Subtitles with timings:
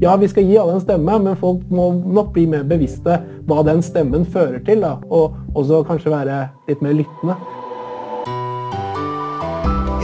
[0.00, 3.16] Ja, vi skal gi alle en stemme, men folk må nok bli mer bevisste
[3.48, 4.84] hva den stemmen fører til.
[4.86, 4.94] Da.
[5.10, 6.36] Og også kanskje være
[6.68, 7.34] litt mer lyttende.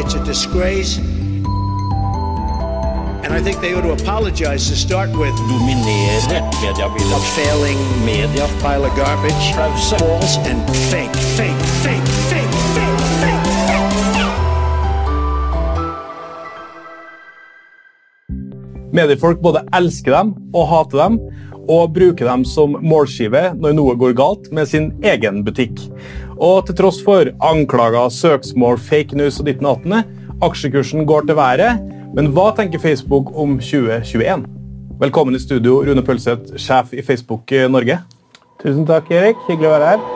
[0.03, 0.99] It's a disgrace.
[3.25, 5.35] And I think they ought to apologize to start with.
[5.53, 6.19] dominere
[6.65, 7.15] mediebildet.
[7.15, 9.45] A failing Media pile of garbage.
[9.55, 12.44] False and fake, fake, fake, fake,
[18.95, 21.19] Mediefolk både elsker dem og hater dem,
[21.65, 25.80] og bruker dem som målskive når noe går galt med sin egen butikk.
[26.37, 30.05] Og til tross for anklager, søksmål, fake news og ditten attende,
[30.45, 31.80] aksjekursen går til været.
[32.15, 34.45] Men hva tenker Facebook om 2021?
[35.01, 37.99] Velkommen i studio, Rune Pølseth, sjef i Facebook Norge.
[38.63, 39.41] Tusen takk, Erik.
[39.49, 40.07] Hyggelig å være her.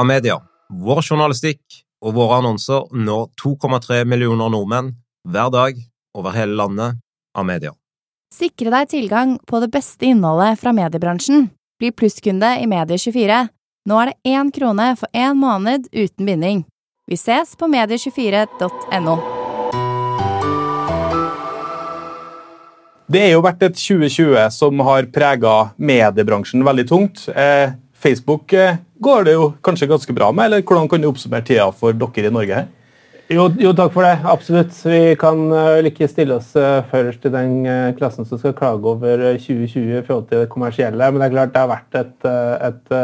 [0.00, 0.40] Amedia,
[0.72, 4.94] vår journalistikk og våre annonser når 2,3 millioner nordmenn
[5.28, 5.78] hver dag
[6.16, 7.00] over hele landet.
[7.34, 7.74] av media.
[8.34, 11.48] Sikre deg tilgang på det beste innholdet fra mediebransjen.
[11.80, 13.40] Bli plusskunde i Medie24.
[13.88, 16.64] Nå er det én krone for én måned uten binding.
[17.10, 19.16] Vi ses på medie24.no.
[23.10, 27.24] Det er jo vært et 2020 som har prega mediebransjen veldig tungt.
[27.34, 31.42] Eh, Facebook eh, går det jo kanskje ganske bra med, eller hvordan kan du oppsummere
[31.48, 32.68] tida for dere i Norge her?
[33.30, 34.16] Jo, jo, takk for det.
[34.26, 34.72] Absolutt.
[34.90, 38.82] Vi kan vel ikke stille oss uh, først i den uh, klassen som skal klage
[38.90, 41.10] over 2020 i forhold til det kommersielle.
[41.12, 42.28] Men det er klart det har vært et,
[42.66, 42.96] et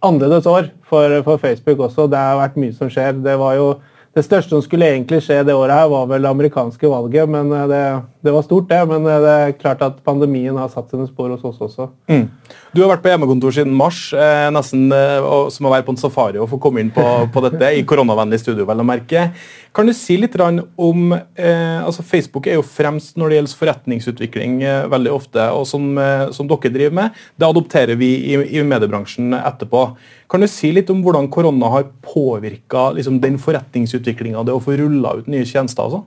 [0.00, 2.08] annerledes år for, for, Facebook også.
[2.08, 3.20] Det har vært mye som skjer.
[3.20, 3.68] Det var jo
[4.10, 7.28] det største som skulle egentlig skje det året, her var vel det amerikanske valget.
[7.30, 7.82] men det,
[8.20, 8.80] det, var stort, det.
[8.90, 11.86] Men det er klart at pandemien har satt sine spor hos oss også.
[12.10, 12.26] Mm.
[12.74, 16.02] Du har vært på hjemmekontor siden mars, eh, nesten eh, som å være på en
[16.02, 18.66] safari og få komme inn på, på dette i koronavennlig studio.
[18.66, 19.28] vel å merke.
[19.76, 24.56] Kan du si litt om eh, altså Facebook er jo fremst når det gjelder forretningsutvikling
[24.66, 27.20] eh, veldig ofte, og som, eh, som, dere driver med.
[27.38, 29.84] Det adopterer vi i, i mediebransjen etterpå.
[30.30, 34.74] Kan du si litt om hvordan korona har påvirka liksom, den forretningsutviklinga, det å få
[34.80, 35.86] rulla ut nye tjenester?
[35.86, 36.02] altså?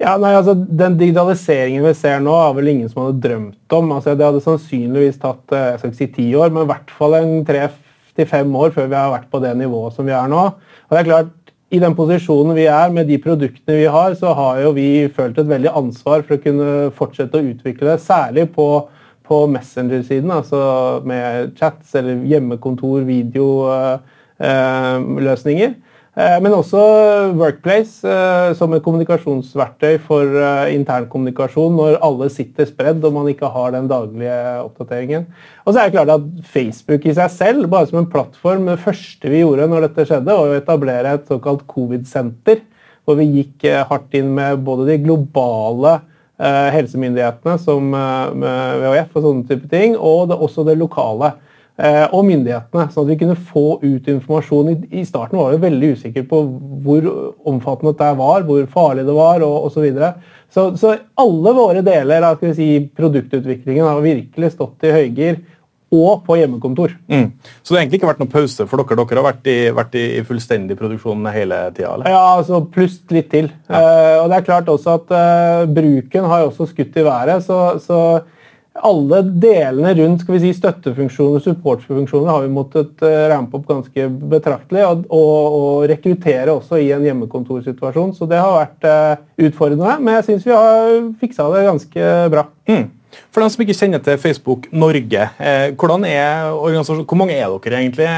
[0.00, 3.92] Ja, nei, altså, Den digitaliseringen vi ser nå, har vel ingen som hadde drømt om.
[3.94, 6.96] Altså, det hadde sannsynligvis tatt eh, jeg skal ikke si ti år, men i hvert
[6.96, 7.68] fall en tre
[8.14, 10.44] til fem år før vi har vært på det nivået som vi er nå.
[10.86, 11.32] Og det er klart,
[11.74, 15.38] i den posisjonen vi er, med de produktene vi har, så har jo vi følt
[15.40, 17.98] et veldig ansvar for å kunne fortsette å utvikle det.
[18.04, 18.66] Særlig på,
[19.26, 20.60] på Messenger-siden, altså
[21.08, 25.70] med chats eller hjemmekontor, videoløsninger.
[26.14, 26.80] Eh, eh, men også
[27.34, 30.38] Workplace eh, som et kommunikasjonsverktøy for
[30.70, 35.26] internkommunikasjon når alle sitter spredd og man ikke har den daglige oppdateringen.
[35.64, 38.82] Og så er det klart at Facebook i seg selv, bare som en plattform, det
[38.84, 42.62] første vi gjorde når dette skjedde, var å etablere et såkalt covid-senter.
[43.04, 45.98] Hvor vi gikk eh, hardt inn med både de globale
[46.40, 51.34] eh, helsemyndighetene, som WHF og sånne type ting, og det, også det lokale.
[51.74, 54.68] Eh, og myndighetene, sånn at vi kunne få ut informasjon.
[54.94, 56.38] I, starten var vi veldig usikre på
[56.84, 57.08] hvor
[57.50, 59.74] omfattende dette var, hvor farlig det var og osv.
[59.74, 60.12] Så, videre.
[60.54, 65.42] så Så alle våre deler av si, produktutviklingen har virkelig stått i høygir.
[65.94, 66.90] Og på hjemmekontor.
[67.06, 67.28] Mm.
[67.62, 68.96] Så det har egentlig ikke vært noen pause for dere?
[68.98, 71.92] Dere har vært i, vært i fullstendig produksjon hele tida?
[72.10, 73.50] Ja, altså pluss litt til.
[73.68, 73.78] Ja.
[73.78, 77.44] Uh, og det er klart også at uh, bruken har også skutt i været.
[77.46, 78.00] så, så
[78.74, 84.08] alle delene rundt skal vi si, støttefunksjoner supportfunksjoner har vi måttet uh, rampe opp ganske
[84.32, 84.82] betraktelig.
[84.88, 88.14] Og, og, og, rekruttere også i en hjemmekontorsituasjon.
[88.18, 92.48] Så det har vært uh, utfordrende, men jeg syns vi har fiksa det ganske bra.
[92.70, 92.88] Mm.
[93.30, 98.08] For dem som ikke kjenner til Facebook Norge, eh, hvor mange er dere egentlig,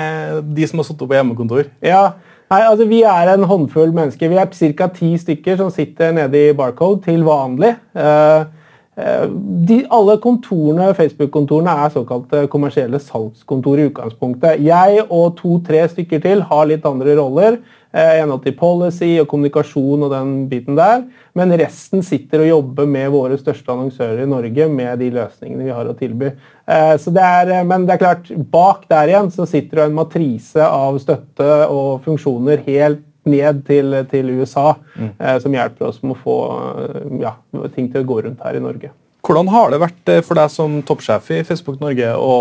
[0.56, 1.68] de som har sittet på hjemmekontor?
[1.84, 2.06] Ja,
[2.46, 4.30] Nei, altså Vi er en håndfull mennesker.
[4.30, 4.86] Vi er ca.
[4.94, 7.72] ti stykker som sitter nede i Barcode til vanlig.
[7.90, 8.46] Eh, Eh,
[8.96, 14.62] de, alle kontorene, Facebook-kontorene er såkalte kommersielle salgskontor i utgangspunktet.
[14.64, 17.58] Jeg og to-tre stykker til har litt andre roller.
[17.96, 21.04] Eh, en til policy og kommunikasjon og den biten der.
[21.38, 25.72] Men resten sitter og jobber med våre største annonsører i Norge med de løsningene vi
[25.76, 26.32] har å tilby.
[26.66, 30.66] Eh, det er, men det er klart, bak der igjen så sitter det en matrise
[30.66, 35.10] av støtte og funksjoner helt ned til, til USA, mm.
[35.18, 36.36] eh, som hjelper oss med å få
[36.84, 37.34] eh, ja,
[37.74, 38.92] ting til å gå rundt her i Norge.
[39.26, 42.36] Hvordan har det vært eh, for deg som toppsjef i Facebook Norge å,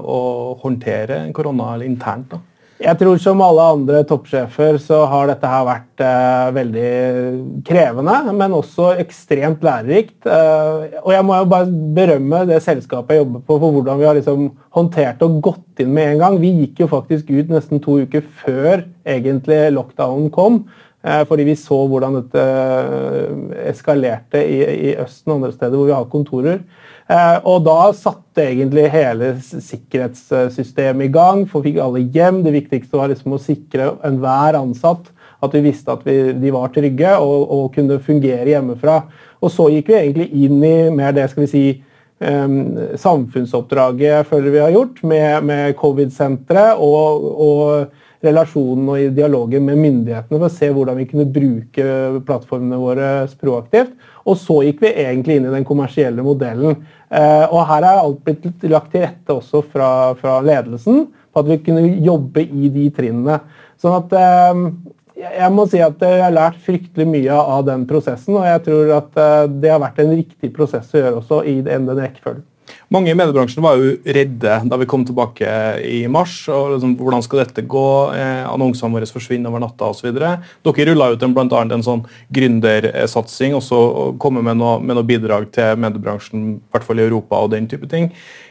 [0.00, 0.20] å
[0.62, 2.32] håndtere korona internt?
[2.32, 2.40] da?
[2.80, 6.92] Jeg tror som alle andre toppsjefer så har dette her vært eh, veldig
[7.68, 10.16] krevende, men også ekstremt lærerikt.
[10.24, 11.68] Eh, og jeg må jo bare
[11.98, 14.48] berømme det selskapet jeg jobber på for hvordan vi har liksom
[14.78, 16.38] håndtert og gått inn med en gang.
[16.40, 20.62] Vi gikk jo faktisk ut nesten to uker før egentlig lockdownen kom.
[21.00, 24.58] Eh, fordi vi så hvordan dette eh, eskalerte i,
[24.90, 26.60] i Østen og andre steder hvor vi har kontorer.
[27.10, 31.46] Eh, og da satte egentlig hele sikkerhetssystemet i gang.
[31.48, 32.42] For fikk alle hjem.
[32.44, 35.08] Det viktigste var liksom å sikre enhver ansatt
[35.40, 39.00] at vi visste at vi, de var trygge og, og, kunne fungere hjemmefra.
[39.40, 41.62] Og så gikk vi egentlig inn i mer det skal vi si,
[42.20, 42.58] um,
[43.00, 49.64] samfunnsoppdraget jeg føler vi har gjort, med, med covid-senteret og, og relasjonen og i dialogen
[49.64, 51.86] med myndighetene for å se hvordan vi kunne bruke
[52.28, 53.94] plattformene våre proaktivt.
[54.28, 56.76] Og så gikk vi egentlig inn i den kommersielle modellen.
[57.08, 59.90] Eh, og her er alt blitt lagt til rette også fra,
[60.20, 63.40] fra ledelsen på at vi kunne jobbe i de trinnene.
[63.80, 64.62] Sånn at eh,
[65.20, 68.94] jeg må si at jeg har lært fryktelig mye av den prosessen, og jeg tror
[69.00, 72.44] at eh, det har vært en riktig prosess å gjøre også i den rekkefølgen.
[72.92, 75.50] Mange i mediebransjen var jo redde da vi kom tilbake
[75.86, 76.36] i mars.
[76.48, 77.86] og liksom, Hvordan skal dette gå?
[78.16, 80.10] Eh, annonsene våre forsvinner over natta osv.
[80.14, 83.80] Dere rulla ut en, blant annet en sånn gründersatsing og så
[84.22, 87.70] komme med noe, med noe bidrag til mediebransjen, i hvert fall i Europa og den
[87.70, 88.10] type ting.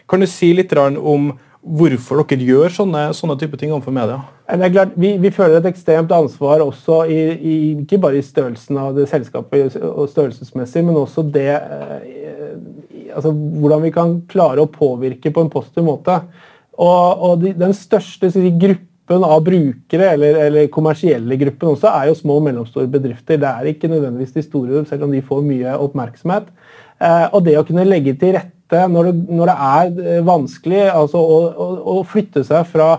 [0.10, 4.22] Kan du si litt om hvorfor dere gjør sånne, sånne type ting overfor media?
[4.50, 8.26] Det er klart, vi, vi, føler et ekstremt ansvar også i, i, ikke bare i
[8.26, 12.08] størrelsen av det selskapet og størrelsesmessig, men også det eh,
[13.16, 16.20] altså, hvordan vi kan klare å påvirke på en positiv måte.
[16.80, 22.10] Og, og de, Den største si, gruppen av brukere, eller, eller, kommersielle gruppen også, er
[22.12, 23.40] jo små og mellomstore bedrifter.
[23.42, 26.50] Det er ikke nødvendigvis de store, selv om de får mye oppmerksomhet.
[27.00, 30.82] Eh, og det å kunne legge til rette når det, når det er eh, vanskelig
[30.92, 32.90] altså å, å, å, flytte seg fra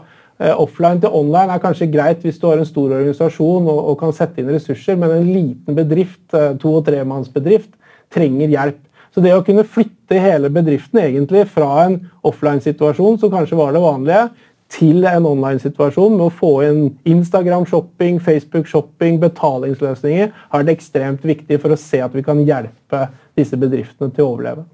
[0.41, 3.99] eh, offline til online er kanskje greit hvis du har en stor organisasjon og, og
[4.01, 7.71] kan sette inn ressurser, men en liten bedrift, eh, to- og tremannsbedrift,
[8.11, 8.81] trenger hjelp.
[9.15, 13.83] Så det å kunne flytte hele bedriften egentlig fra en offline-situasjon, som kanskje var det
[13.83, 14.29] vanlige,
[14.71, 21.75] til en online-situasjon med å få inn Instagram-shopping, Facebook-shopping, betalingsløsninger, har det ekstremt viktig for
[21.75, 23.09] å se at vi kan hjelpe
[23.39, 24.67] disse bedriftene til å overleve.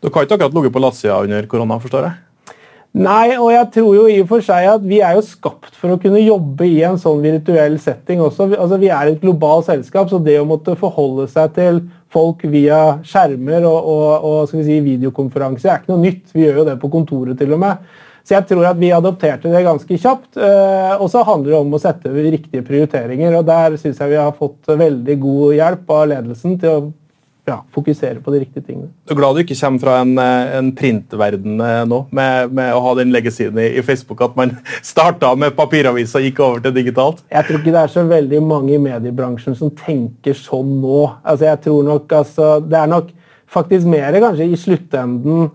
[0.00, 2.20] Dere har ikke akkurat ligget på latsida under korona, forstår jeg?
[2.92, 5.94] Nei, og jeg tror jo i og for seg at vi er jo skapt for
[5.94, 8.50] å kunne jobbe i en sånn virtuell setting også.
[8.52, 11.80] Altså, Vi er et globalt selskap, så det å måtte forholde seg til
[12.12, 16.24] folk via skjermer og, og, og si, videokonferanse er ikke noe nytt.
[16.34, 17.92] Vi gjør jo det på kontoret til og med.
[18.22, 20.36] Så jeg tror at vi adopterte det ganske kjapt.
[20.38, 23.34] Eh, og så handler det om å sette riktige prioriteringer.
[23.40, 26.84] og Der syns jeg vi har fått veldig god hjelp av ledelsen til å
[27.48, 28.90] ja, fokusere på de riktige tingene.
[29.06, 32.70] Du er glad du ikke kommer fra en, eh, en printverden eh, nå, med, med,
[32.74, 34.54] å ha den legacyen i, i, Facebook, at man
[34.92, 37.24] starta med papiravis og gikk over til digitalt?
[37.32, 41.00] Jeg tror ikke det er så veldig mange i mediebransjen som tenker sånn nå.
[41.22, 43.10] Altså, jeg tror nok, altså, Det er nok
[43.52, 45.50] faktisk mer kanskje i sluttenden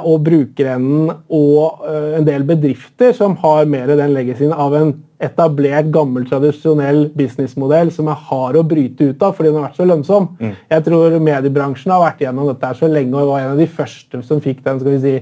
[0.00, 5.88] og brukerenden og eh, en del bedrifter som har mer den legacyen av en etablert,
[5.92, 9.88] gammel, tradisjonell businessmodell som er hard å bryte ut av fordi den har vært så
[9.88, 10.30] lønnsom.
[10.40, 10.54] Mm.
[10.72, 14.22] Jeg tror mediebransjen har vært gjennom dette så lenge og var en av de første
[14.26, 15.14] som fikk den skal vi si,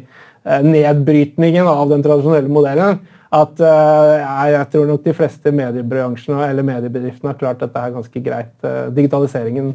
[0.45, 3.03] eh, nedbrytningen av den tradisjonelle modellen.
[3.35, 8.23] At uh, jeg tror nok de fleste mediebransjene eller mediebedriftene har klart dette her ganske
[8.23, 8.55] greit.
[8.63, 9.73] Uh, digitaliseringen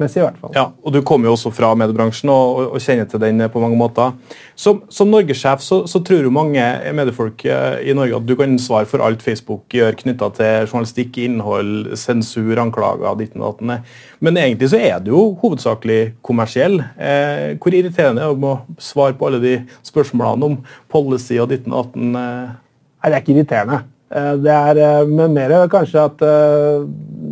[0.00, 0.52] messig, i hvert fall.
[0.56, 3.62] Ja, og Du kommer jo også fra mediebransjen og, og, og kjenner til den på
[3.62, 4.14] mange måter.
[4.58, 6.62] Som, som norgessjef så, så, tror jo mange
[6.96, 11.20] mediefolk eh, i Norge at du kan svare for alt Facebook gjør knytta til journalistikk,
[11.24, 13.92] innhold, sensur, anklager, ditten og datten.
[14.24, 16.80] Men egentlig så er du jo hovedsakelig kommersiell.
[16.96, 19.54] Eh, hvor irriterende er det å svare på alle de
[19.86, 20.58] spørsmålene om
[20.92, 22.18] policy og ditten og datten?
[22.20, 22.58] Eh?
[23.00, 23.80] Nei, det er ikke irriterende.
[24.10, 26.24] Eh, det er eh, men mer kanskje at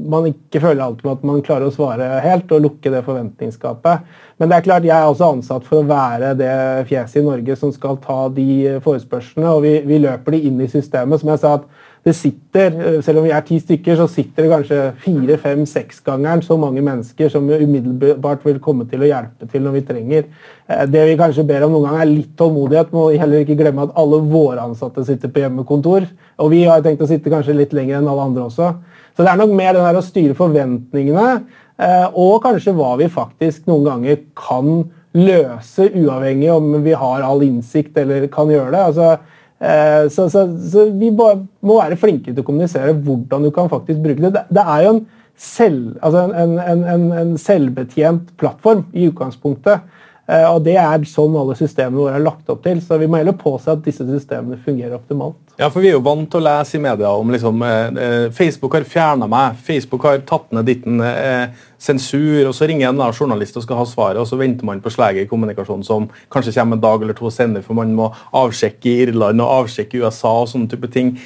[0.09, 4.07] man ikke føler alltid at man klarer å svare helt og lukke det forventningsskapet.
[4.39, 6.55] Men det er klart, jeg er også ansatt for å være det
[6.89, 9.51] fjeset i Norge som skal ta de forespørslene.
[9.51, 11.21] Og vi, vi løper de inn i systemet.
[11.21, 11.67] Som jeg sa, at
[12.07, 16.43] det sitter, selv om vi er ti stykker, så sitter det kanskje fire, fem, seksgangeren
[16.47, 20.29] så mange mennesker som umiddelbart vil komme til å hjelpe til når vi trenger.
[20.69, 22.93] Eh, det vi kanskje ber om noen ganger, er litt tålmodighet.
[22.95, 26.07] Må heller ikke glemme at alle våre ansatte sitter på hjemmekontor.
[26.39, 28.75] Og vi har tenkt å sitte kanskje litt lenger enn alle andre også.
[29.17, 31.41] Så det er nok mer den der å styre forventningene,
[31.83, 34.85] eh, og kanskje hva vi faktisk noen ganger kan
[35.19, 38.85] løse, uavhengig om vi har all innsikt eller kan gjøre det.
[38.93, 43.71] Altså, eh, så, så, så, vi må være flinke til å kommunisere hvordan du kan
[43.71, 44.45] faktisk bruke det.
[44.55, 45.01] Det, er jo en,
[45.39, 49.83] selv, altså en, en, en selvbetjent plattform i utgangspunktet.
[50.29, 52.83] Eh, og Det er sånn alle systemene våre er lagt opp til.
[52.85, 55.41] Så vi må heller påse at disse systemene fungerer optimalt.
[55.59, 58.31] Ja, for Vi er jo vant til å lese i media om liksom, eh, eh
[58.31, 63.13] Facebook har fjerna meg, Facebook har tatt ned ditten eh, sensur, og så ringer en
[63.13, 66.55] journalist og skal ha svaret, og så venter man på sleget i kommunikasjonen som kanskje
[66.55, 70.03] kommer en dag eller to senere, for man må avsjekke i Irland og avsjekke i
[70.05, 71.19] USA og sånne type ting.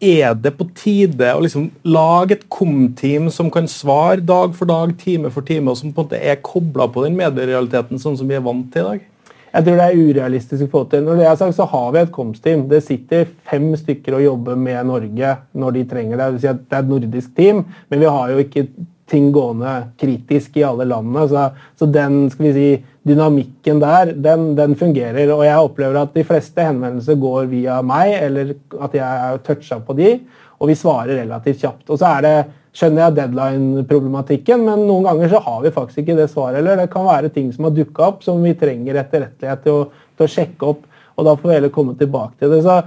[0.00, 4.96] Er det på tide å liksom lage et kom-team som kan svare dag for dag,
[5.00, 8.28] time for time, og som på en måte er kobla på den medierealiteten sånn som
[8.30, 9.06] vi er vant til i dag?
[9.50, 11.02] Jeg tror det er urealistisk å få til.
[11.04, 12.68] Når det er sagt, så har vi et komsteam.
[12.70, 16.28] Det sitter fem stykker og jobber med Norge når de trenger det.
[16.36, 18.68] Det, er et nordisk team, men vi har jo ikke
[19.10, 21.26] ting gående kritisk i alle landene.
[21.28, 21.46] Så,
[21.78, 22.68] så den skal vi si,
[23.06, 25.32] dynamikken der, den, den, fungerer.
[25.34, 29.80] Og jeg opplever at de fleste henvendelser går via meg, eller at jeg er toucha
[29.84, 30.14] på de,
[30.60, 31.86] og vi svarer relativt kjapt.
[31.88, 32.34] Og så er det,
[32.76, 36.60] skjønner jeg deadline-problematikken, men noen ganger så har vi faktisk ikke det svaret.
[36.60, 36.76] heller.
[36.78, 39.80] det kan være ting som har dukka opp som vi trenger etterrettelighet til å,
[40.14, 40.84] til å sjekke opp.
[41.18, 42.60] Og da får vi heller komme tilbake til det.
[42.62, 42.78] Så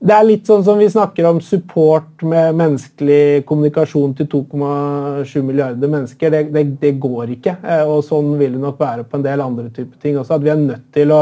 [0.00, 5.92] det er litt sånn som vi snakker om support med menneskelig kommunikasjon til 2,7 milliarder
[5.92, 6.32] mennesker.
[6.32, 7.58] Det, det, det, går ikke.
[7.60, 10.38] Eh, og sånn vil det nok være på en del andre typer ting også.
[10.38, 11.20] At vi er nødt til å,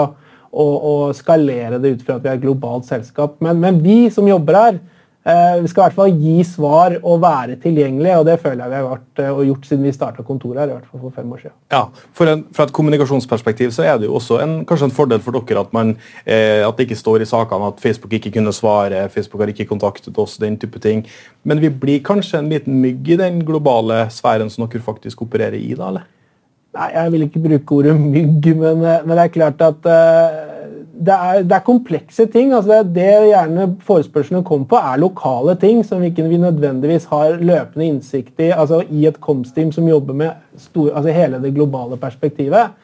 [0.53, 3.35] å, å skalere det ut fra at vi er et globalt selskap.
[3.43, 4.79] Men, men vi som jobber her,
[5.63, 8.79] vi skal i hvert fall gi svar og være tilgjengelig, og det føler jeg vi
[8.79, 10.71] har vært eh, og gjort siden vi starta kontoret her.
[10.71, 11.57] i hvert fall for fem år siden.
[11.75, 11.83] Ja,
[12.33, 15.65] en, Fra et kommunikasjonsperspektiv så er det jo også en, kanskje en fordel for dere
[15.67, 19.45] at, man, eh, at det ikke står i sakene at Facebook ikke kunne svare, Facebook
[19.45, 21.05] har ikke kontaktet oss, den type ting.
[21.45, 25.61] Men vi blir kanskje en liten mygg i den globale sfæren som dere faktisk opererer
[25.61, 25.75] i?
[25.75, 26.09] da, eller?
[26.77, 30.48] Nei, Jeg vil ikke bruke ordet mygg, men, eh, men det er klart at uh,
[30.99, 32.53] det er, det er, komplekse ting.
[32.53, 37.39] altså Det, det gjerne forespørslene kommer på, er lokale ting som vi ikke nødvendigvis har
[37.39, 41.97] løpende innsikt i altså i et komsteam som jobber med store, altså hele det globale
[41.97, 42.75] perspektivet.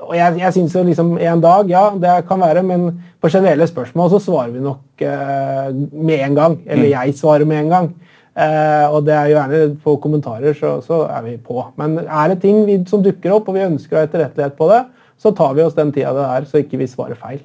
[0.00, 2.90] Og Jeg, jeg syns liksom en dag, ja, det kan være, men
[3.20, 6.58] på generelle spørsmål så svarer vi nok eh, med en gang.
[6.66, 6.90] Eller mm.
[6.90, 7.90] jeg svarer med en gang.
[8.36, 11.64] Eh, og det er jo gjerne på kommentarer, så, så, er vi på.
[11.80, 14.68] Men er det ting vi, som dukker opp, og vi ønsker å ha etterrettelighet på
[14.70, 14.82] det,
[15.20, 17.42] så tar vi oss den tida det er, så ikke vi svarer feil.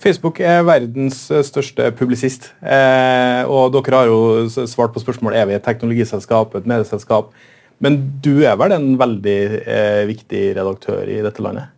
[0.00, 2.50] Facebook er verdens eh, største publisist.
[2.64, 7.34] Eh, og dere har jo svart på spørsmål er vi et teknologiselskap, et medieselskap.
[7.80, 11.76] Men du er vel en veldig eh, viktig redaktør i dette landet?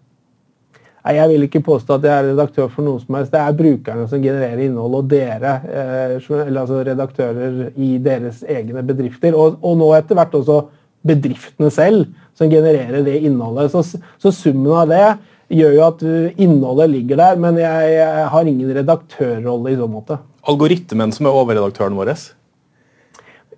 [1.02, 3.32] Nei, Jeg vil ikke påstå at jeg er redaktør for noe som helst.
[3.34, 6.14] Det er brukerne som genererer innhold, og dere, eh,
[6.46, 9.34] altså redaktører i deres egne bedrifter.
[9.34, 10.60] Og, og nå etter hvert også
[11.06, 12.06] bedriftene selv
[12.38, 13.74] som genererer det innholdet.
[13.74, 15.06] Så, så summen av det
[15.52, 16.04] gjør jo at
[16.40, 20.20] innholdet ligger der, men jeg, jeg har ingen redaktørrolle i så måte.
[20.48, 22.14] Algoritmen som er overredaktøren vår?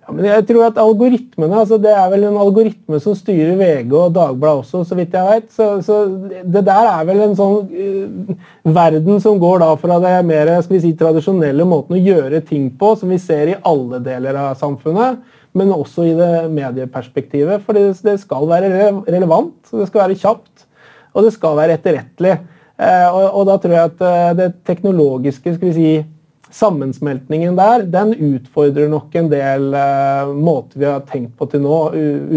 [0.05, 3.93] Ja, men jeg tror at algoritmene, altså Det er vel en algoritme som styrer VG
[3.97, 5.47] og Dagbladet også, så vidt jeg vet.
[5.49, 6.03] Så, så,
[6.45, 8.35] det der er vel en sånn uh,
[8.75, 12.69] verden som går da fra det mer skal vi si, tradisjonelle måten å gjøre ting
[12.77, 15.23] på, som vi ser i alle deler av samfunnet,
[15.57, 17.65] men også i det medieperspektivet.
[17.65, 20.64] For det, det skal være relevant, det skal være kjapt
[21.15, 22.35] og det skal være etterrettelig.
[22.75, 25.93] Eh, og, og, da tror jeg at eh, det teknologiske skal vi si,
[26.55, 31.79] sammensmeltningen der den utfordrer nok en del uh, måter vi har tenkt på til nå,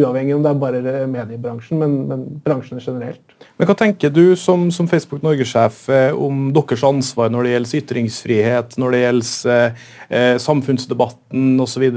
[0.00, 3.37] uavhengig om det er bare mediebransjen, men, men bransjene generelt.
[3.58, 7.80] Men Hva tenker du som, som Facebook Norge-sjef eh, om deres ansvar når det gjelder
[7.80, 9.80] ytringsfrihet, når det gjelder eh,
[10.14, 11.88] eh samfunnsdebatten osv.?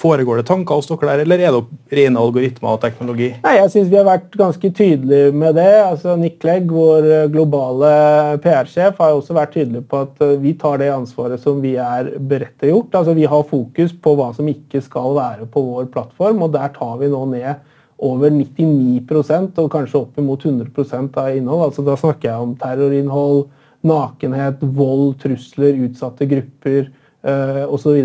[0.00, 3.30] Foregår det tanker hos dere der, eller er det rene algoritmer og teknologi?
[3.46, 5.70] Nei, Jeg syns vi har vært ganske tydelige med det.
[5.84, 7.94] Altså, Nick Clegg, vår globale
[8.42, 12.16] PR-sjef, har også vært tydelig på at eh, vi tar det ansvaret som vi er
[12.18, 12.90] å gjøre.
[12.90, 16.74] Altså, vi har fokus på hva som ikke skal være på vår plattform, og der
[16.74, 21.66] tar vi nå ned over 99% og kanskje opp mot 100% av innhold.
[21.68, 23.46] Altså, da snakker jeg om terrorinnhold,
[23.86, 26.90] nakenhet, vold, trusler, utsatte grupper
[27.24, 27.96] uh, osv.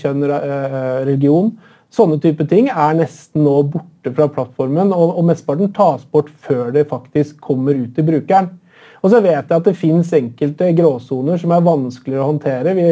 [0.00, 1.52] Kjønn, uh, religion.
[1.94, 6.72] Sånne type ting er nesten nå borte fra plattformen, og, og mesteparten tas bort før
[6.74, 8.50] det faktisk kommer ut til brukeren.
[9.04, 12.72] Og så vet jeg at det finnes enkelte gråsoner som er vanskeligere å håndtere.
[12.78, 12.88] Vi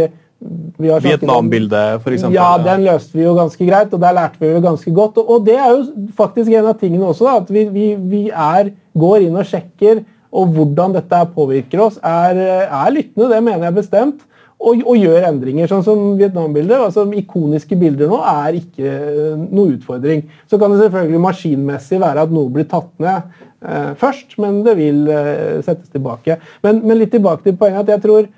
[0.83, 2.25] Vietnam-bildet, f.eks.
[2.35, 5.21] Ja, den løste vi jo ganske greit, og der lærte vi jo ganske godt.
[5.23, 8.73] Og, det er jo faktisk en av tingene også, da, at vi, vi, vi er,
[8.99, 13.29] går inn og sjekker og hvordan dette påvirker oss, er, er lyttende.
[13.29, 14.29] Det mener jeg bestemt.
[14.63, 16.85] Og, og gjør endringer, sånn som Vietnam-bildet.
[16.87, 20.23] altså Ikoniske bilder nå er ikke eh, noe utfordring.
[20.47, 23.27] Så kan det selvfølgelig maskinmessig være at noe blir tatt ned
[23.67, 26.39] eh, først, men det vil eh, settes tilbake.
[26.63, 28.31] Men, men, litt tilbake til poenget at jeg tror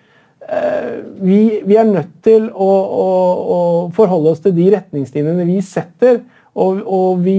[1.20, 2.70] vi, vi, er nødt til å,
[3.04, 3.08] å,
[3.56, 3.60] å,
[3.94, 6.22] forholde oss til de retningslinjene vi setter,
[6.54, 7.38] og, og vi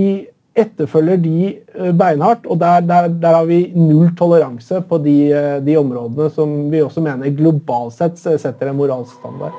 [0.56, 2.48] etterfølger de eh, beinhardt.
[2.48, 6.84] Og der, der, der, har vi null toleranse på de, eh, de, områdene som vi
[6.84, 9.56] også mener globalt sett setter en moralsk standard.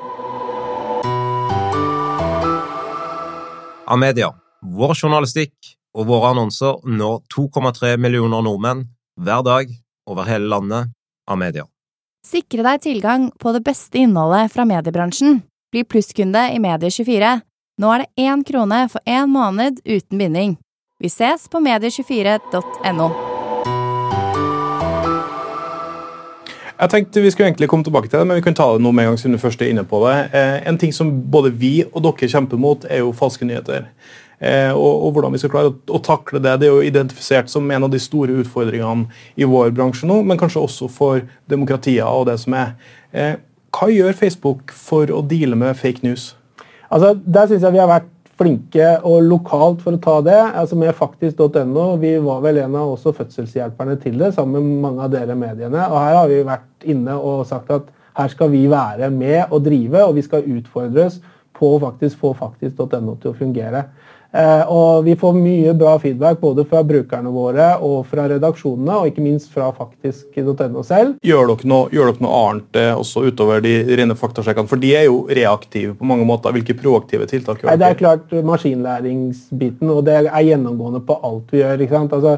[3.87, 8.83] Amedia, vår journalistikk og våre annonser når 2,3 millioner nordmenn
[9.17, 9.71] hver dag
[10.09, 10.93] over hele landet.
[11.27, 11.65] Amedia.
[12.27, 15.37] Sikre deg tilgang på det beste innholdet fra mediebransjen.
[15.71, 17.29] Bli plusskunde i Medie24.
[17.79, 20.57] Nå er det én krone for én måned uten binding.
[20.99, 23.07] Vi ses på medie24.no.
[26.77, 28.91] Jeg tenkte Vi skulle egentlig komme tilbake til det, men vi kan ta det nå
[28.91, 30.17] med en gang siden du først er inne på det.
[30.35, 33.87] Eh, en ting som både vi og dere kjemper mot, er jo falske nyheter.
[34.39, 36.59] Eh, og, og, hvordan vi skal klare å, å, takle det.
[36.61, 40.37] Det er jo identifisert som en av de store utfordringene i vår bransje nå, men
[40.37, 42.75] kanskje også for demokratier og det som er.
[43.11, 43.33] Eh,
[43.73, 46.35] hva gjør Facebook for å deale med fake news?
[46.89, 50.39] Altså, Der syns jeg vi har vært flinke og lokalt for å ta det.
[50.53, 51.87] altså Med faktisk.no.
[51.97, 55.87] Vi var vel en av også fødselshjelperne til det, sammen med mange av dere mediene.
[55.89, 59.65] og Her har vi vært inne og sagt at her skal vi være med og
[59.65, 61.19] drive, og vi skal utfordres
[61.57, 63.83] på å faktisk få faktisk.no til å fungere.
[64.35, 69.11] Eh, og vi får mye bra feedback både fra brukerne våre og fra redaksjonene, og
[69.11, 71.15] ikke minst fra faktisk.no selv.
[71.25, 74.69] Gjør dere, noe, gjør dere noe, annet eh, også utover de rene faktasjekkene?
[74.69, 76.55] For de er jo reaktive på mange måter.
[76.57, 77.79] Hvilke proaktive tiltak gjør dere?
[77.81, 81.87] Det er klart maskinlæringsbiten, og det er gjennomgående på alt vi gjør.
[81.87, 82.19] ikke sant?
[82.19, 82.37] Altså,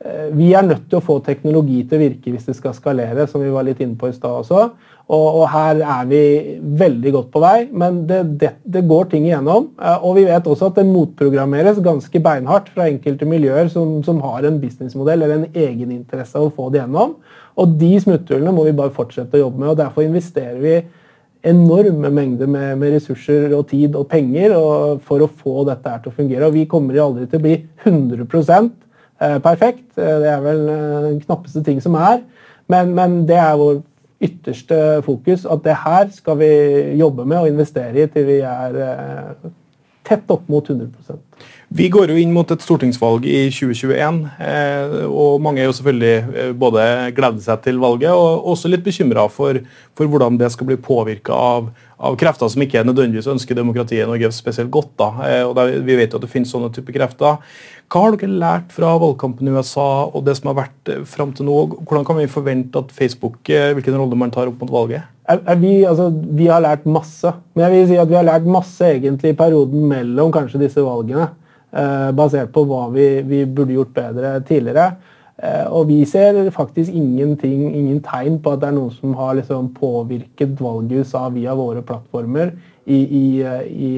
[0.00, 3.28] eh, vi er nødt til å få teknologi til å virke hvis det skal skalere,
[3.28, 4.70] som vi var litt inne på i stad også.
[5.06, 6.20] Og, og, her er vi
[6.80, 9.68] veldig godt på vei, men det, det, det, går ting igjennom.
[9.78, 14.18] Eh, og vi vet også at det motprogrammeres ganske beinhardt fra enkelte miljøer som, som
[14.24, 17.14] har en businessmodell eller en egeninteresse av å få det gjennom.
[17.56, 19.70] Og de smutthullene må vi bare fortsette å jobbe med.
[19.72, 20.76] og Derfor investerer vi
[21.46, 26.02] enorme mengder med, med ressurser og tid og penger og, for å få dette her
[26.02, 26.48] til å fungere.
[26.50, 29.92] Og vi kommer aldri til å bli 100 eh, perfekt.
[29.94, 30.66] Eh, det er vel
[31.12, 32.24] den knappeste ting som er.
[32.66, 33.84] Men, men det er vår
[34.22, 36.50] ytterste fokus at det her skal vi
[37.00, 39.50] jobbe med og investere i til vi er eh,
[40.06, 41.20] tett opp mot 100%
[41.68, 46.36] vi går jo inn mot et stortingsvalg i 2021, eh, og mange er jo selvfølgelig
[46.38, 46.84] eh, både
[47.16, 49.58] gleder seg til valget og også litt bekymra for,
[49.98, 54.08] for, hvordan det skal bli påvirka av, av, krefter som ikke nødvendigvis ønsker demokratiet i
[54.08, 54.92] Norge spesielt godt.
[55.00, 55.08] Da.
[55.48, 57.40] Og der, vi vet jo at det finnes sånne typer krefter.
[57.86, 61.30] Hva har dere lært fra valgkampen i USA og det som har vært eh, fram
[61.36, 61.58] til nå?
[61.86, 65.06] Hvordan kan vi forvente at Facebook, eh, hvilken rolle man tar opp mot valget?
[65.60, 67.30] Vi, altså, vi, har lært masse.
[67.54, 70.82] Men jeg vil si at vi har lært masse egentlig i perioden mellom kanskje disse
[70.82, 71.28] valgene.
[71.70, 74.88] Eh, basert på hva vi, vi, burde gjort bedre tidligere.
[75.42, 79.36] Eh, og vi ser faktisk ingenting, ingen tegn på at det er noen som har
[79.36, 82.54] liksom påvirket valget i USA via våre plattformer
[82.86, 83.24] i, i,
[83.68, 83.90] i,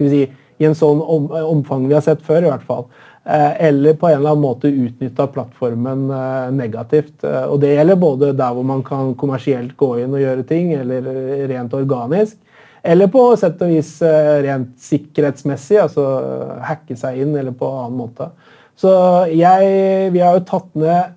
[0.00, 0.24] si,
[0.60, 2.88] i en sånn om, omfang vi har sett før, i hvert fall.
[3.24, 7.18] Eh, eller på en eller annen måte utnytta plattformen eh, negativt.
[7.24, 10.72] Eh, og Det gjelder både der hvor man kan kommersielt gå inn og gjøre ting,
[10.74, 11.10] eller
[11.50, 12.38] rent organisk.
[12.82, 16.04] Eller på sett og vis rent sikkerhetsmessig, altså
[16.64, 18.30] hacke seg inn eller på annen måte.
[18.80, 18.92] Så
[19.36, 21.16] jeg, vi har jo tatt ned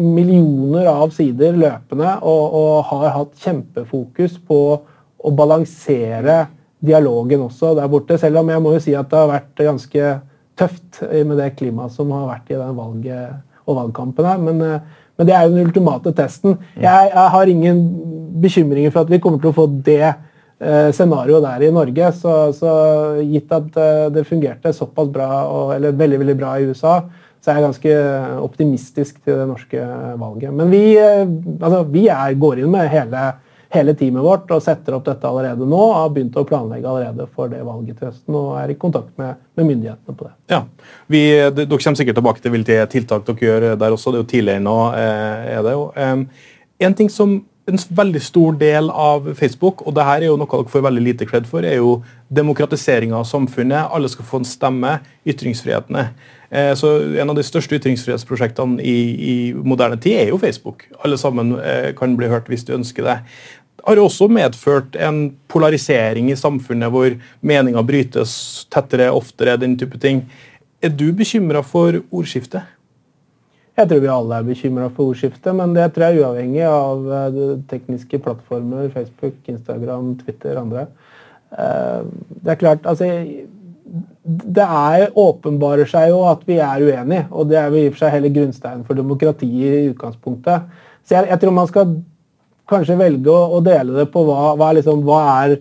[0.00, 4.60] millioner av sider løpende og, og har hatt kjempefokus på
[5.20, 6.44] å balansere
[6.80, 8.16] dialogen også der borte.
[8.20, 10.14] Selv om jeg må jo si at det har vært ganske
[10.60, 14.40] tøft med det klimaet som har vært i den valget og valgkampen her.
[14.40, 14.80] Men, eh,
[15.18, 16.58] men, det er jo den ultimate testen.
[16.76, 17.82] Jeg, jeg, har ingen
[18.40, 20.14] bekymringer for at vi kommer til å få det
[20.60, 22.12] eh, scenarioet der i Norge.
[22.16, 22.74] Så, så
[23.24, 25.28] gitt at eh, det fungerte såpass bra,
[25.76, 27.00] eller veldig, veldig bra i USA,
[27.40, 27.92] så er jeg ganske
[28.44, 29.84] optimistisk til det norske
[30.20, 30.52] valget.
[30.56, 31.22] Men vi, eh,
[31.60, 33.30] altså, vi er, går inn med hele
[33.70, 35.78] hele teamet vårt og setter opp dette allerede nå.
[35.78, 39.12] og Har begynt å planlegge allerede for det valget til høsten og er i kontakt
[39.20, 40.32] med, med myndighetene på det.
[40.50, 40.64] Ja,
[41.06, 41.20] vi,
[41.54, 44.10] Dere kommer sikkert tilbake til hvilke tiltak dere gjør der også.
[44.10, 44.76] Det er jo tidligere nå.
[44.98, 45.84] Er det jo.
[46.80, 47.38] En ting som
[47.70, 51.04] en veldig stor del av Facebook, og det her er jo noe dere får veldig
[51.06, 53.90] lite kred for, er jo demokratiseringa av samfunnet.
[53.94, 54.98] Alle skal få en stemme.
[55.28, 56.08] Ytringsfrihetene.
[56.50, 58.98] Eh, så En av de største ytringsfrihetsprosjektene i,
[59.32, 60.86] i moderne tid er jo Facebook.
[61.04, 63.20] Alle sammen eh, kan bli hørt hvis du ønsker det
[63.86, 70.24] har også medført en polarisering i samfunnet hvor meninger brytes tettere, oftere, den type ting.
[70.82, 72.62] Er du bekymra for ordskiftet?
[73.80, 77.06] Jeg tror vi alle er bekymra for ordskiftet, men det tror jeg er uavhengig av
[77.16, 77.38] eh,
[77.70, 80.84] tekniske plattformer, Facebook, Instagram, Twitter andre.
[81.56, 82.02] Eh,
[82.44, 83.08] det er klart, altså
[84.22, 87.96] det er, åpenbarer seg jo at vi er uenige, og det er jo i og
[87.96, 90.68] for seg hele grunnsteinen for demokratiet i utgangspunktet.
[91.02, 91.96] Så jeg, jeg tror man skal
[92.70, 95.56] kanskje velge å, å dele det på hva, hva, liksom, hva, er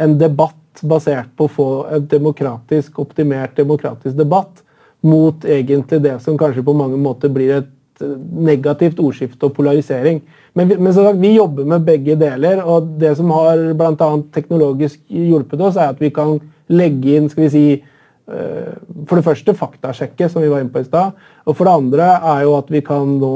[0.00, 4.63] en debatt basert på å få en demokratisk, optimert demokratisk debatt,
[5.04, 8.16] mot egentlig det som kanskje på mange måter blir et eh,
[8.48, 10.22] negativt ordskifte og polarisering.
[10.56, 15.00] Men, vi, men sagt, vi jobber med begge deler, og det som har annet teknologisk
[15.08, 16.38] hjulpet oss, er at vi kan
[16.72, 18.70] legge inn skal vi si, eh,
[19.04, 21.18] for det første faktasjekke, som vi var inne på i stad.
[21.44, 23.34] Og for det andre er jo at vi kan nå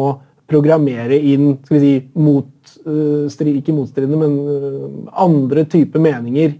[0.49, 2.49] programmere inn skal vi si, mot,
[2.89, 6.55] uh, ikke motstridende, men andre typer meninger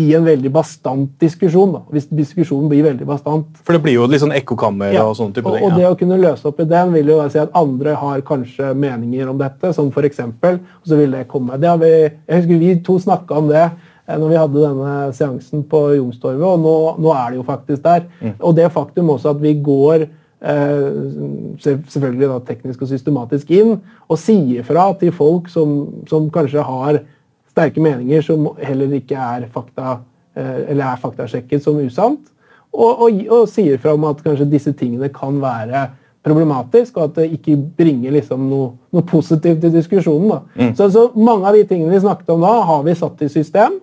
[0.00, 1.74] i en veldig bastant diskusjon.
[1.74, 1.82] Da.
[1.92, 3.60] Hvis diskusjonen blir veldig bastant.
[3.66, 5.66] For det blir jo litt sånn ekkokammer Ja, og sånne type og, ting.
[5.68, 8.72] og det å kunne løse opp i den vil jo si at andre har kanskje
[8.78, 11.58] meninger om dette, som for eksempel, og så vil det komme.
[11.60, 14.94] Det har vi, jeg husker vi to snakka om det eh, når vi hadde denne
[15.16, 18.08] seansen på Youngstorget, og nå, nå er det jo faktisk der.
[18.38, 20.88] Og det faktum også at vi går eh,
[21.60, 23.76] selvfølgelig da teknisk og systematisk inn
[24.08, 27.02] og sier fra til folk som, som kanskje har
[27.50, 29.98] sterke meninger som heller ikke er fakta
[30.38, 32.22] eh, eller er faktasjekket som usant,
[32.70, 35.88] og, og, og sier fra om at kanskje disse tingene kan være
[36.24, 40.34] problematisk, og at det ikke bringer liksom noe, noe positivt til diskusjonen.
[40.34, 40.72] Da.
[40.76, 43.80] Så, så mange av de tingene vi snakket om da, har vi satt i system.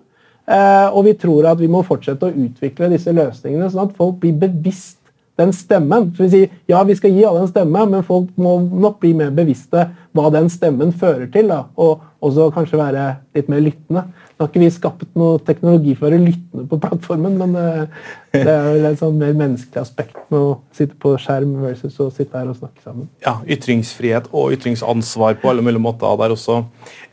[0.48, 4.16] Eh, og vi tror at vi må fortsette å utvikle disse løsningene, sånn at folk
[4.22, 4.97] blir bevisst
[5.38, 6.10] den stemmen.
[6.16, 9.14] Så vi sier, ja, vi skal gi alle en stemme, men folk må nok bli
[9.16, 11.50] mer bevisste hva den stemmen fører til.
[11.52, 13.04] Da, og også kanskje være
[13.36, 14.02] litt mer lyttende.
[14.38, 18.02] Nå har ikke vi skapt noe teknologi for å være lyttende på plattformen, men eh,
[18.34, 22.08] det er vel et sånn mer menneskelig aspekt med å sitte på skjerm versus å
[22.14, 23.08] sitte her og snakke sammen.
[23.24, 26.60] ja, ytringsfrihet og ytringsansvar på alle mulige måter der også.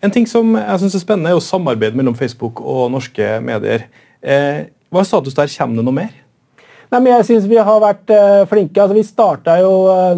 [0.05, 3.89] En ting som jeg synes er spennende, er jo samarbeid mellom Facebook og norske medier.
[4.21, 5.49] Eh, hva er status der?
[5.57, 6.13] Kommer det noe mer?
[6.91, 8.78] Nei, men jeg synes vi har vært uh, flinke.
[8.78, 10.12] Altså, vi starta jo uh,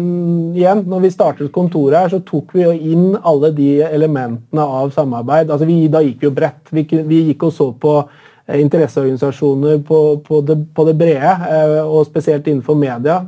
[0.56, 4.92] igjen, når vi startet kontoret her, så tok vi jo inn alle de elementene av
[4.96, 5.48] samarbeid.
[5.48, 6.68] Altså, vi, da gikk vi jo bredt.
[6.74, 11.34] Vi, vi gikk og så på uh, interesseorganisasjoner på, på, det, på det brede,
[11.86, 13.22] og spesielt innenfor media.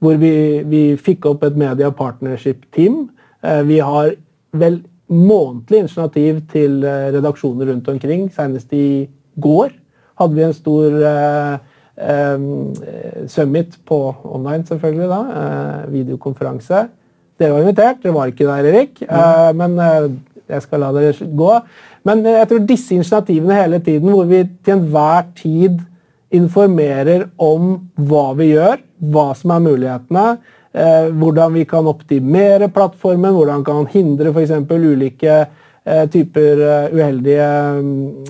[0.00, 0.34] Hvor vi,
[0.68, 2.98] vi fikk opp et media partnership-team.
[3.64, 4.10] Vi har
[4.60, 8.26] vel månedlig initiativ til redaksjoner rundt omkring.
[8.34, 9.06] Senest i
[9.40, 9.72] går
[10.20, 10.98] hadde vi en stor
[13.28, 15.08] summit på online, selvfølgelig.
[15.08, 16.88] da, eh, Videokonferanse.
[17.36, 19.02] Dere var invitert, dere var ikke der, Erik.
[19.02, 20.08] Eh, men eh,
[20.48, 21.52] jeg skal la dere gå.
[22.08, 25.82] Men jeg tror disse initiativene hele tiden, hvor vi til enhver tid
[26.36, 27.74] informerer om
[28.08, 28.80] hva vi gjør,
[29.12, 30.26] hva som er mulighetene,
[30.72, 34.54] eh, hvordan vi kan optimere plattformen, hvordan vi kan hindre f.eks.
[34.70, 35.38] ulike
[36.10, 37.48] typer eh, uheldige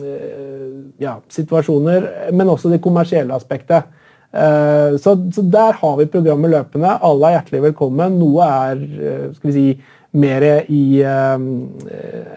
[0.05, 3.89] eh, ja, situasjoner, men også det kommersielle aspektet.
[4.33, 6.99] Eh, Så, så der har vi programmet løpende.
[7.01, 8.19] Alle er hjertelig velkommen.
[8.21, 9.69] Noe er eh, skal vi si,
[10.17, 11.35] mer i eh,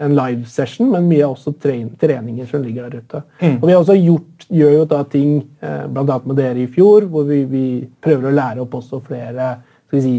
[0.04, 3.22] en live session, men mye er også treninger som ligger der ute.
[3.60, 5.30] Og Vi har også gjort, gjør jo da ting
[5.60, 7.64] eh, annet med dere i fjor, hvor vi, vi
[8.02, 9.54] prøver å lære opp også flere
[9.86, 10.18] skal vi si,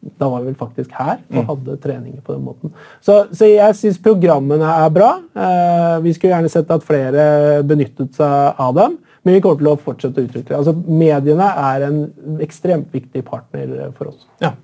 [0.00, 2.72] da var vi vel faktisk her og hadde treninger på den måten.
[3.04, 5.10] Så, så jeg syns programmene er bra.
[5.34, 9.70] Eh, vi skulle gjerne sett at flere benyttet seg av dem, men vi kommer til
[9.72, 10.60] å fortsette å utvikle.
[10.60, 12.00] Altså, mediene er en
[12.44, 14.24] ekstremt viktig partner for oss.
[14.44, 14.54] Ja.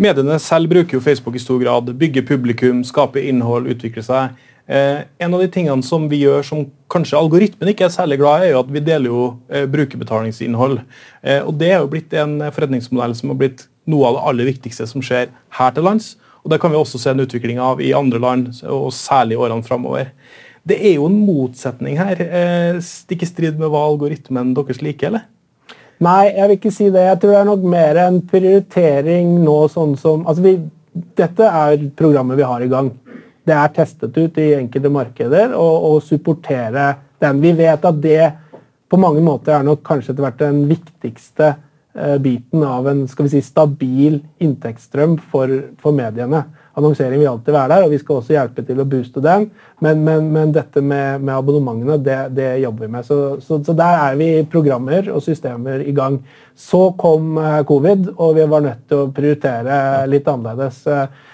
[0.00, 1.94] Mediene selv bruker jo Facebook i stor grad.
[2.00, 4.34] Bygge publikum, skape innhold, utvikle seg.
[4.70, 8.44] Eh, en av de tingene som vi gjør som kanskje algoritmen ikke er særlig glad
[8.44, 10.78] i, er jo at vi deler jo eh, brukerbetalingsinnhold.
[11.22, 14.50] Eh, og Det er jo blitt en forretningsmodell som har blitt noe av det aller
[14.52, 16.14] viktigste som skjer her til lands.
[16.44, 19.42] Og Det kan vi også se en utvikling av i andre land, og særlig i
[19.42, 20.12] årene framover.
[20.64, 22.20] Det er jo en motsetning her.
[22.20, 25.28] Eh, stikk i strid med hva algoritmen deres liker, eller?
[26.00, 27.04] Nei, jeg vil ikke si det.
[27.04, 30.58] Jeg tror det er nok mer en prioritering nå sånn som altså vi,
[30.90, 32.88] Dette er programmet vi har i gang.
[33.46, 36.88] Det er testet ut i enkelte markeder, og, og supportere
[37.22, 37.42] den.
[37.44, 38.32] Vi vet at det
[38.90, 41.60] på mange måter er nok kanskje etter hvert den viktigste eh,
[42.22, 46.44] biten av en skal vi si, stabil inntektsstrøm for, for mediene.
[46.78, 49.48] Annonsering vil alltid være der, og vi skal også hjelpe til å booste den.
[49.82, 53.06] Men, men, men dette med, med abonnementene, det, det jobber vi med.
[53.06, 56.20] Så, så, så der er vi programmer og systemer i gang.
[56.54, 60.84] Så kom eh, covid, og vi var nødt til å prioritere litt annerledes.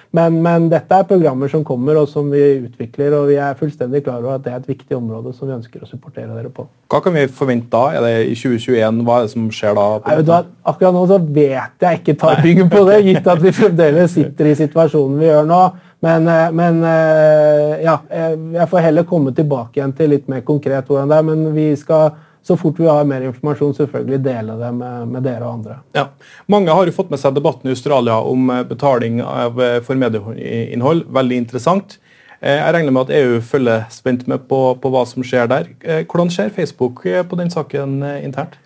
[0.07, 3.55] Eh, Men, men dette er programmer som kommer, og som vi utvikler, og vi er
[3.59, 6.49] fullstendig klar over at det er et viktig område som vi ønsker å supportere dere
[6.49, 6.67] på.
[6.89, 7.91] Hva kan vi forvente da?
[7.99, 9.03] Er det i 2021?
[9.05, 9.87] Hva er det som skjer da?
[9.99, 10.39] på Nei, hva?
[10.65, 14.55] Akkurat nå så vet jeg ikke timingen på det, gitt at vi fremdeles sitter i
[14.59, 15.65] situasjonen vi gjør nå.
[16.07, 20.43] Men, eh, men eh, ja, jeg jeg får heller komme tilbake igjen til litt mer
[20.47, 21.27] konkret hvordan det er.
[21.27, 22.11] Men vi skal,
[22.47, 25.79] så fort vi har mer informasjon, selvfølgelig dele det med, med dere og andre.
[25.97, 26.05] Ja.
[26.53, 29.99] Mange har jo fått med seg debatten i Australia om eh, betaling av, eh, for
[29.99, 31.09] medieinnhold.
[31.17, 31.99] Veldig interessant.
[32.39, 35.73] Eh, Jeg regner med at EU følger spent med på, på hva som skjer der.
[36.07, 38.61] Hvordan ser Facebook på den saken internt?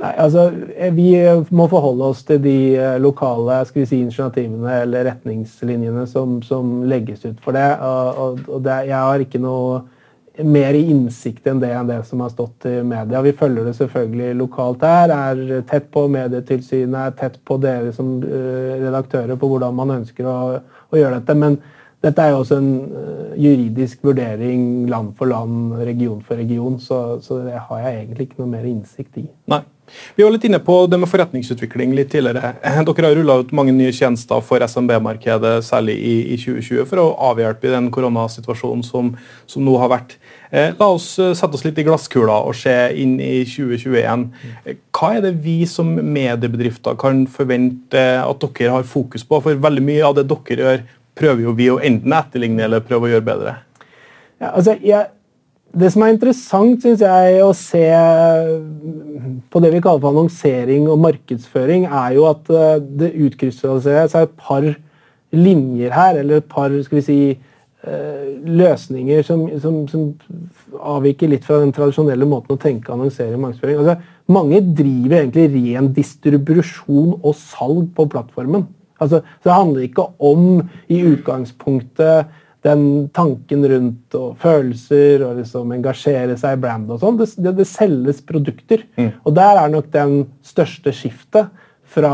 [0.00, 0.46] Nei, altså,
[0.94, 1.10] Vi
[1.50, 2.58] må forholde oss til de
[3.02, 7.72] lokale skal vi si, initiativene eller retningslinjene som, som legges ut for det.
[7.82, 9.80] Og, og, og det, Jeg har ikke noe
[10.38, 13.22] mer i innsikt enn det enn det som har stått i media.
[13.22, 18.16] Vi følger det selvfølgelig lokalt her, er tett på Medietilsynet, er tett på dere som
[18.22, 20.38] eh, redaktører på hvordan man ønsker å,
[20.90, 21.36] å gjøre dette.
[21.38, 21.58] Men
[22.00, 22.70] dette er jo også en
[23.02, 28.30] eh, juridisk vurdering land for land, region for region, så, så det har jeg egentlig
[28.30, 29.26] ikke noe mer innsikt i.
[29.52, 29.62] Nei.
[30.16, 32.54] Vi var litt inne på det med forretningsutvikling litt tidligere.
[32.88, 37.08] Dere har rulla ut mange nye tjenester for SMB-markedet, særlig i, i, 2020, for å
[37.30, 39.14] avhjelpe i den koronasituasjonen som,
[39.50, 40.16] som nå har vært.
[40.50, 44.26] Eh, la oss eh, sette oss litt i glasskula og se inn i 2021.
[44.64, 49.38] Eh, hva er det vi som mediebedrifter kan forvente at dere har fokus på?
[49.44, 50.84] For veldig mye av det dere gjør,
[51.20, 53.56] prøver jo vi å enten etterligne eller prøve å gjøre bedre.
[54.40, 55.10] Ja, altså, jeg
[55.70, 57.84] det som er interessant, syns jeg, å se
[59.50, 64.26] på det vi kaller for annonsering og markedsføring, er jo at eh, det utkrystalliserer seg
[64.26, 64.66] et par
[65.30, 67.18] linjer her, eller et par skal vi si,
[67.86, 70.10] eh, løsninger som, som, som,
[70.80, 73.80] avviker litt fra den tradisjonelle måten å tenke annonsering og markedsføring.
[73.84, 73.96] Altså,
[74.30, 78.66] mange driver egentlig ren distribusjon og salg på plattformen.
[79.00, 82.30] Altså, så det handler ikke om i utgangspunktet
[82.66, 87.16] den tanken rundt og følelser og liksom engasjere seg i brand og sånn.
[87.20, 88.84] Det, det, det, selges produkter.
[88.98, 89.10] Mm.
[89.24, 91.50] Og der er nok den største skiftet
[91.90, 92.12] fra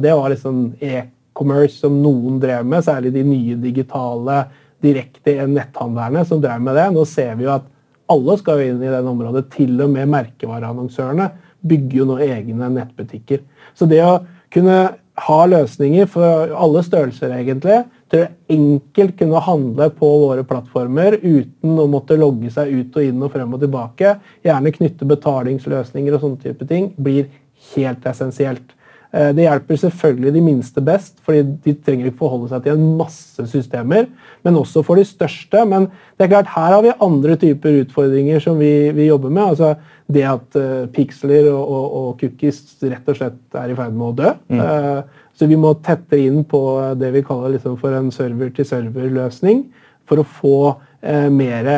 [0.00, 4.46] Det var liksom e-commerce som noen drev med, særlig de nye digitale
[4.80, 6.86] direkte netthandlerne som drev med det.
[6.94, 7.66] Nå ser vi jo at
[8.08, 9.50] alle skal jo inn i den området.
[9.52, 11.28] Til og med merkevareannonsørene
[11.68, 13.42] bygger jo nå egne nettbutikker.
[13.76, 14.20] Så det å
[14.54, 14.78] kunne
[15.18, 17.82] ha løsninger for alle størrelser, egentlig,
[18.14, 23.22] å enkelt kunne handle på våre plattformer uten å måtte logge seg ut og inn
[23.24, 24.14] og frem og tilbake,
[24.46, 27.28] gjerne knytte betalingsløsninger og sånne type ting, blir
[27.74, 28.74] helt essensielt.
[29.08, 32.96] Eh, det hjelper selvfølgelig de minste best, fordi de trenger ikke forholde seg til en
[32.98, 34.08] masse systemer.
[34.44, 35.64] Men også for de største.
[35.68, 39.54] Men det er klart, her har vi andre typer utfordringer som vi, vi jobber med.
[39.54, 39.74] altså
[40.08, 44.06] Det at uh, piksler og, og, og, cookies rett og slett er i ferd med
[44.06, 44.34] å dø.
[44.48, 44.60] Mm.
[44.60, 46.60] Uh, så vi må tette inn på
[46.98, 49.66] det vi kaller liksom for en server-til-server-løsning.
[50.08, 51.68] For å få uh, mer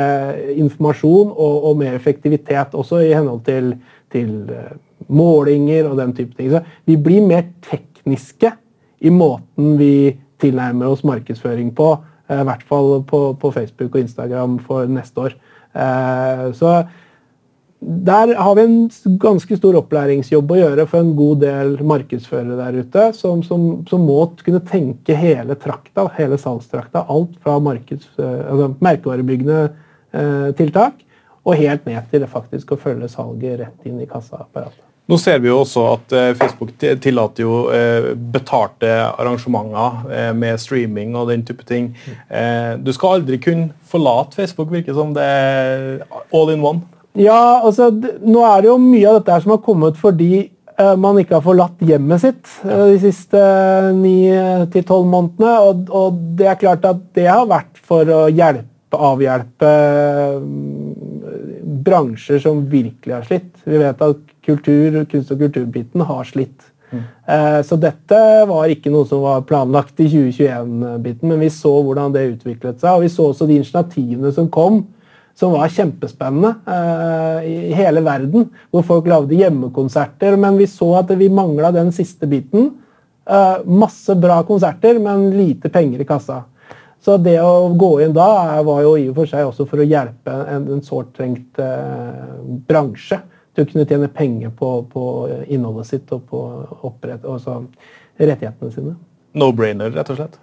[0.55, 3.75] informasjon og, og, mer effektivitet, også i henhold til,
[4.11, 4.79] til eh,
[5.11, 6.51] målinger og den type ting.
[6.53, 8.55] Så vi blir mer tekniske
[9.01, 11.93] i måten vi tilnærmer oss markedsføring på.
[12.29, 15.39] Eh, I hvert fall på, på, Facebook og Instagram for neste år.
[15.75, 16.81] Eh, så
[17.81, 18.91] der har vi en
[19.23, 24.05] ganske stor opplæringsjobb å gjøre for en god del markedsførere der ute, som, som, som
[24.05, 27.07] må kunne tenke hele trakta, hele salgstrakta.
[27.09, 29.63] Alt fra eh, altså merkevarebyggende
[30.13, 31.01] eh, tiltak
[31.41, 34.90] og helt ned til det faktisk å følge salget rett inn i kassaapparatet.
[35.11, 40.61] Nå ser vi jo også at eh, Facebook tillater jo eh, betalte arrangementer eh, med
[40.63, 41.91] streaming og den type ting.
[42.07, 42.85] Mm.
[42.87, 46.87] Du skal aldri kunne forlate Facebook, virker som det er all in one.
[47.19, 50.49] Ja, altså, nå er det jo mye av dette her som har kommet fordi
[50.97, 53.41] man ikke har forlatt hjemmet sitt de siste
[53.99, 54.31] ni
[54.73, 55.51] til tolv månedene.
[55.67, 59.75] Og, og, det er klart at det har vært for å hjelpe, avhjelpe
[61.85, 63.53] bransjer som virkelig har slitt.
[63.65, 66.69] Vi vet at kultur, kunst- og kulturbiten har slitt.
[66.91, 67.03] Mm.
[67.29, 72.15] Uh, så dette var ikke noe som var planlagt i 2021-biten, men vi så hvordan
[72.15, 72.97] det utviklet seg.
[72.97, 74.83] Og vi så også de initiativene som kom
[75.41, 78.51] som var kjempespennende uh, i hele verden.
[78.71, 80.37] Hvor folk lagde hjemmekonserter.
[80.41, 82.75] Men vi så at vi mangla den siste biten.
[83.31, 86.43] Uh, masse bra konserter, men lite penger i kassa.
[87.01, 89.89] Så det å gå inn da var jo i og for seg også for å
[89.89, 92.35] hjelpe en, en sårt trengt eh,
[92.69, 93.23] bransje
[93.55, 95.07] til å kunne tjene penger på, på
[95.49, 96.45] innholdet sitt og på
[96.87, 97.63] opprett, også
[98.21, 98.95] rettighetene sine.
[99.33, 100.39] No-brainer, rett og slett?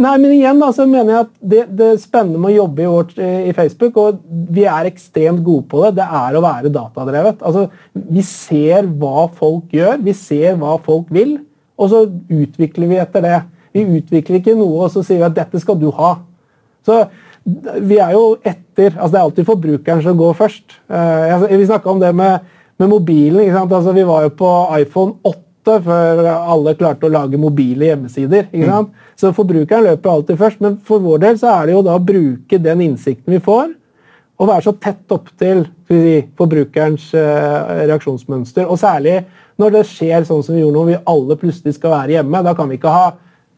[0.00, 2.88] Nei, men igjen da, så mener jeg at det, det spennende med å jobbe i,
[2.88, 4.22] vårt, eh, i, Facebook, og
[4.56, 7.42] vi er ekstremt gode på det, det er å være datadrevet.
[7.44, 11.36] Altså, vi ser hva folk gjør, vi ser hva folk vil,
[11.76, 13.40] og så utvikler vi etter det.
[13.72, 16.14] Vi utvikler ikke noe og så sier vi at dette skal du ha.
[16.86, 17.04] Så
[17.82, 20.76] vi er jo etter altså Det er alltid forbrukeren som går først.
[20.88, 22.44] Uh, vi snakka om det med,
[22.78, 23.56] med mobilen.
[23.56, 28.48] Altså, vi var jo på iPhone 8 før alle klarte å lage mobile hjemmesider.
[28.50, 28.88] Mm.
[29.18, 30.62] Så forbrukeren løper alltid først.
[30.64, 33.68] Men for vår del så er det jo da å bruke den innsikten vi får,
[34.40, 38.66] og være så tett opptil si, forbrukerens uh, reaksjonsmønster.
[38.66, 39.20] Og særlig
[39.60, 42.42] når det skjer sånn som vi gjorde nå, vi alle plutselig skal være hjemme.
[42.42, 43.12] Da kan vi ikke ha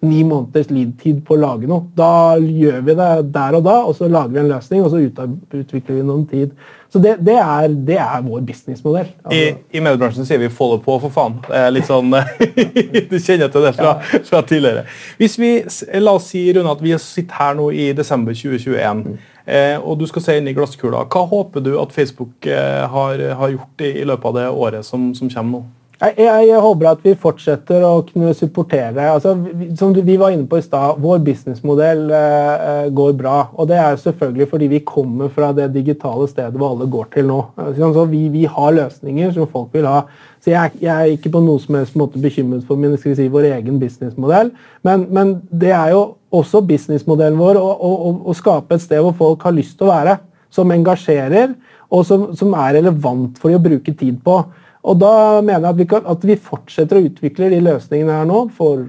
[0.04, 1.88] ni måneders lead-tid på å lage noe.
[1.96, 5.02] Da gjør vi det der og da, og så lager vi en løsning, og så
[5.02, 6.54] utvikler vi noen tid.
[6.94, 9.08] Så det, det, er, det er, vår businessmodell.
[9.24, 9.34] Altså.
[9.34, 11.40] I, I mediebransjen sier vi 'follow på', for faen'.
[11.42, 12.14] Det er litt sånn,
[13.10, 13.96] Du kjenner til det fra,
[14.28, 14.84] fra, tidligere.
[15.18, 15.50] Hvis vi,
[15.98, 19.16] La oss si Rune, at vi sitter her nå i desember 2021, mm.
[19.42, 21.02] eh, og du skal se inn i glasskula.
[21.10, 24.86] Hva håper du at Facebook eh, har, har, gjort i, i, løpet av det året
[24.86, 25.64] som, som kommer nå?
[25.94, 29.04] Jeg, jeg, jeg håper at vi fortsetter å kunne supportere.
[29.12, 33.36] Altså, vi, som vi var inne på i stad, vår businessmodell eh, går bra.
[33.54, 37.28] Og det er selvfølgelig fordi vi kommer fra det digitale stedet hvor alle går til
[37.30, 37.38] nå.
[37.62, 40.02] Altså, vi, vi har løsninger som folk vil ha.
[40.42, 43.46] Så jeg, jeg, er ikke på noen som helst måte bekymret for min, si, vår
[43.52, 44.50] egen businessmodell.
[44.84, 46.02] Men, men, det er jo
[46.34, 50.18] også businessmodellen vår å, skape et sted hvor folk har lyst til å være.
[50.54, 51.54] Som engasjerer,
[51.94, 54.42] og som, som er relevant for de å bruke tid på.
[54.84, 58.28] Og da mener jeg at vi, kan, at vi fortsetter å utvikle de løsningene her
[58.28, 58.84] nå for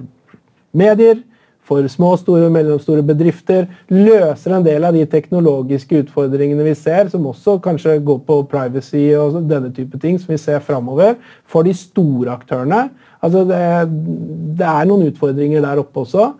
[0.76, 1.22] medier,
[1.66, 3.66] for små, store og mellomstore bedrifter.
[3.90, 9.08] Løser en del av de teknologiske utfordringene vi ser, som også kanskje går på privacy
[9.18, 11.16] og denne type ting, som vi ser framover.
[11.50, 12.86] For de store aktørene.
[13.24, 13.62] Altså det,
[14.60, 16.30] det, er noen utfordringer der oppe også.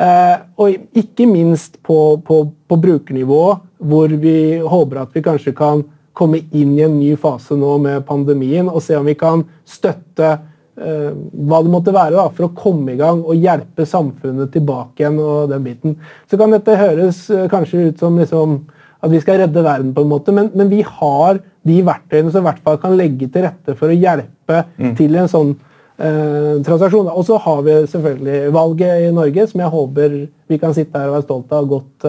[0.00, 3.44] Eh, og ikke minst på, på, på brukernivå,
[3.90, 5.84] hvor vi håper at vi kanskje kan
[6.16, 10.30] komme inn i en ny fase nå med pandemien og se om vi kan støtte
[10.30, 15.04] eh, hva det måtte være da, for å komme i gang og hjelpe samfunnet tilbake
[15.04, 15.20] igjen.
[15.22, 15.96] og den biten.
[16.30, 18.58] Så kan dette høres eh, kanskje ut som liksom,
[19.00, 22.44] at vi skal redde verden, på en måte, men, men, vi har de verktøyene som
[22.44, 24.94] i hvert fall kan legge til rette for å hjelpe mm.
[24.98, 27.08] til en sånn uh, transaksjon.
[27.12, 30.16] Og så har vi selvfølgelig valget i Norge, som jeg håper
[30.50, 32.08] vi kan sitte her og være stolte av godt,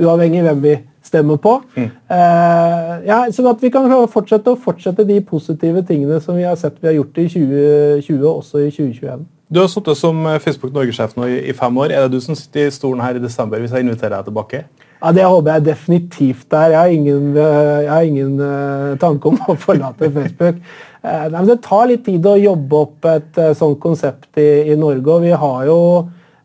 [0.00, 0.74] uavhengig hvem vi
[1.06, 1.54] stemmer på.
[1.76, 1.88] Mm.
[2.16, 6.58] Eh, ja, sånn at vi kan fortsette å fortsette de positive tingene som vi har
[6.60, 9.26] sett vi har gjort i 2020, også i 2021.
[9.46, 11.94] Du har sittet som Facebook Norge-sjef nå i, fem år.
[11.94, 14.64] Er det du som sitter i stolen her i desember hvis jeg inviterer deg tilbake?
[15.00, 16.72] Ja, Det håper jeg definitivt er.
[16.72, 20.60] Jeg har ingen, eh, jeg har ingen uh, tanke om å forlate Facebook.
[21.04, 24.76] Uh, nei, det tar litt tid å jobbe opp et uh, sånt konsept i, i
[24.76, 25.06] Norge.
[25.06, 25.78] og vi har jo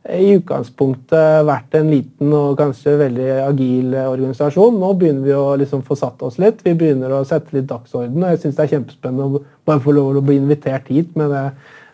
[0.09, 4.79] i utgangspunktet vært en liten og kanskje veldig agil organisasjon.
[4.81, 6.63] Nå begynner vi å liksom få satt oss litt.
[6.65, 8.23] Vi begynner å sette litt dagsorden.
[8.23, 11.29] og Jeg syns det er kjempespennende å bare få lov å bli invitert hit med
[11.29, 11.43] det,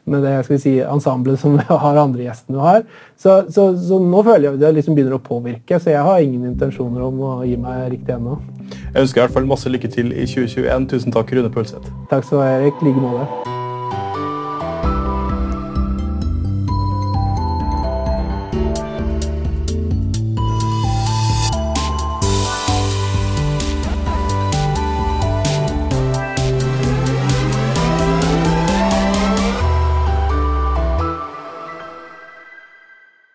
[0.08, 2.88] med det skal vi si, ensemblet som vi har andre gjestene vi har.
[3.20, 6.48] Så, så, så, nå føler jeg det liksom begynner å påvirke, så jeg har ingen
[6.54, 8.39] intensjoner om å gi meg riktig ennå.
[8.72, 10.89] Jeg ønsker i hvert fall masse lykke til i 2021.
[10.96, 11.91] Tusen takk, Rune Pølseth.
[12.08, 12.84] Takk skal du ha, Erik.
[12.88, 13.57] Like måte.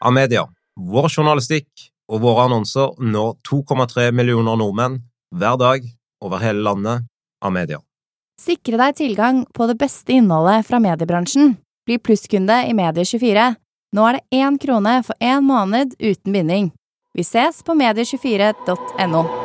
[0.02, 0.46] Amedia.
[0.76, 5.00] Vår journalistikk og våre annonser når 2,3 millioner nordmenn
[5.32, 5.88] hver dag
[6.22, 7.08] over hele landet.
[7.42, 7.80] av media.
[8.38, 11.56] Sikre deg tilgang på det beste innholdet fra mediebransjen.
[11.86, 13.52] Bli plusskunde i Medie24.
[13.92, 16.70] Nå er det én krone for én måned uten binding.
[17.18, 19.41] Vi ses på medie24.no.